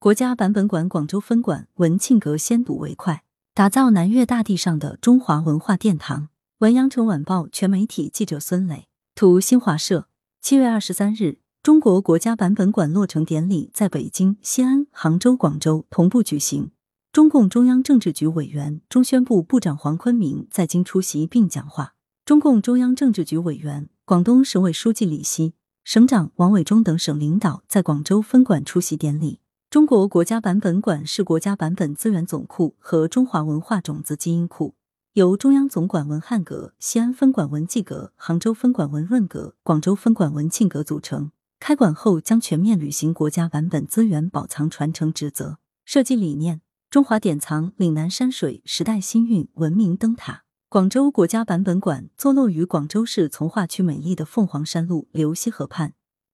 [0.00, 6.28] 国家版本馆广州分馆文庆阁先睹为快，打造南粤大地上的中华文化殿堂。
[6.58, 10.06] 文阳城晚报全媒体记者孙磊，图新华社。
[10.40, 16.70] 七月二十三日，中国国家版本馆落成典礼在北京、西安、杭州、广州同步举行。
[17.10, 21.94] 中共中央政治局委员、中宣部部长黄坤明在京出席并讲话。
[22.24, 29.40] 中共中央政治局委员、广东省委书记李希、省长王伟忠等省领导在广州分馆出席典礼。
[29.70, 34.74] 中国国家版本馆是国家版本资源总库和中华文化种子基因库，
[35.12, 41.32] 由中央总馆文汉阁、西安分馆文纪阁、杭州分馆文润阁、广州分馆文庆阁组成。
[41.60, 45.58] 开馆后将全面履行国家版本资源保藏传承职责。
[45.84, 50.44] 设计理念：中华典藏岭南山水时代新韵文明灯塔。
[50.70, 55.92] 广州国家版本馆坐落于广州市从化区美丽的凤凰山路流溪河畔，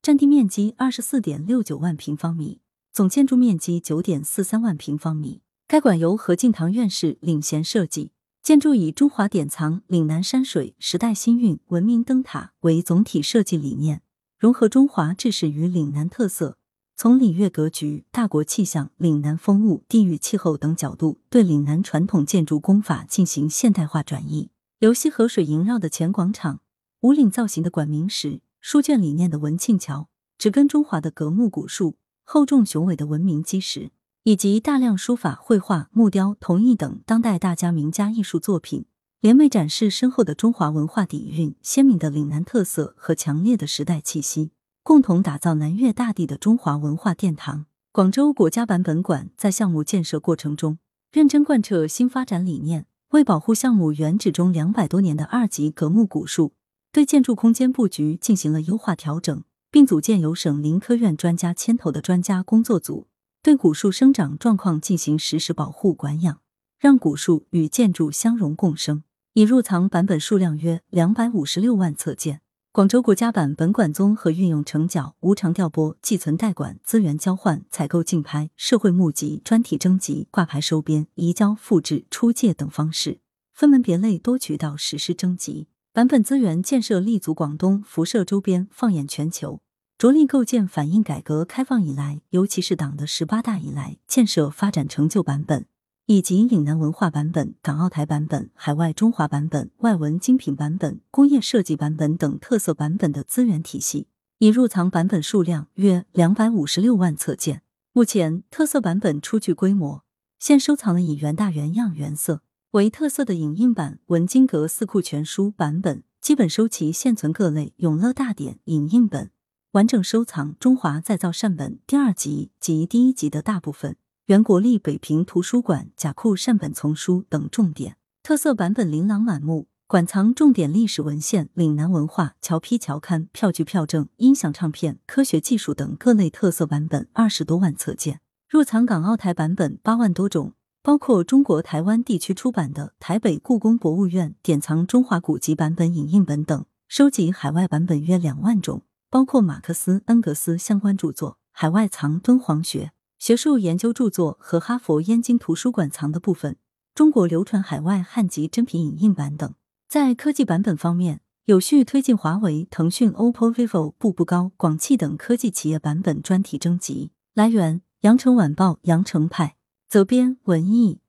[0.00, 2.60] 占地面积二十四点六九万平方米。
[2.96, 5.42] 总建筑面积九点四三万平方米。
[5.68, 8.12] 该馆由何敬堂院士领衔设计，
[8.42, 14.00] 建筑以“中华典藏岭南山水时代新韵文明灯塔”为总体设计理念，
[14.38, 16.56] 融合中华制式与岭南特色，
[16.96, 24.48] 从礼乐格局、大国气象、岭南风物、地域气候等角度，对岭南传统建筑工法进行现代化转移。
[24.78, 26.62] 流溪河水萦绕的前广场、
[27.02, 31.98] 五岭造型的馆明石、书卷理念的文庆桥、植根中华的格木古树。
[32.28, 33.92] 厚重雄伟的文明基石，
[34.24, 38.84] 以及大量书法、绘画、木雕、铜艺等当代大家名家艺术作品，
[39.20, 44.50] 联袂展示深厚的中华文化底蕴、鲜明的岭南特色和强烈的时代气息，
[44.82, 47.66] 共同打造南粤大地的中华文化殿堂。
[47.92, 50.78] 广州国家版本馆在项目建设过程中，
[51.12, 56.54] 认真贯彻新发展理念，为保护项目原址中两百多年的二级格木古树，
[56.90, 59.44] 对建筑空间布局进行了优化调整。
[59.76, 63.08] 并组建由省林科院专家牵头的专家工作组，
[63.42, 66.40] 对古树生长状况进行实时保护管养，
[66.80, 69.02] 让古树与建筑相融共生。
[69.34, 72.40] 已入藏版本数量约两百五十六万册件。
[72.72, 83.20] 广州国家版本馆综合运用成角、无偿调拨、寄存代管、资源交换、采购竞拍、社会募集、专题征集、挂牌收编、移交复制、出借等方式，
[83.52, 85.68] 分门别类多渠道实施征集。
[85.92, 89.60] 版本资源建设立足广东，辐射周边，放眼全球。
[89.98, 95.64] 着力构建反映改革开放以来，尤其是党的十八大以来建设发展成就版本，
[96.04, 104.08] 以及岭南文化版本、港澳台版本、海外中华版本、外文精品版本、工业设计版本等特色版本的资源体系，
[104.38, 107.62] 已入藏版本数量约两百五十六万册件。
[107.94, 110.04] 目前，特色版本初具规模，
[110.38, 112.42] 现收藏的以原大原样原色
[112.72, 119.30] 为特色的影印版《文经阁四库全书》版本，基本收齐现存各类《永乐大典》影印本。
[119.76, 127.98] 完整收藏《中华再造善本》第二集及第一集的大部分，原国立北平图书馆甲库善本丛书等重点。
[128.22, 148.80] 特色版本琳琅满目，馆藏重点历史文献、岭南文化、侨批侨刊、票据票证、音响唱片、科学技术等各类特色版本二十多万册件，入藏港澳台版本八万多种，包括中国台湾地区出版的台北故宫博物院典藏中华古籍版本影印本等，收集海外版本约两万种。
[149.08, 156.56] 包括马克思、恩格斯相关著作，海外藏敦煌学学术研究著作和哈佛燕京图书馆藏的部分，
[156.94, 159.54] 中国流传海外汉籍真品影印版等。
[159.88, 167.12] 在科技版本方面，有序推进华为、腾讯、OPPO、vivo、步步高、广汽等科技企业版本专题征集。
[167.34, 169.56] 来源：羊城晚报羊城派，
[169.88, 171.00] 责编：文艺。